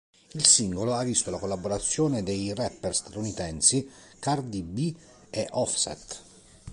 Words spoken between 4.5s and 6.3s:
B e Offset.